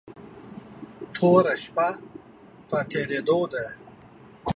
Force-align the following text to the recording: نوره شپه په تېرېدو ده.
نوره 1.15 1.55
شپه 1.63 1.87
په 2.67 2.77
تېرېدو 2.91 3.39
ده. 3.51 3.65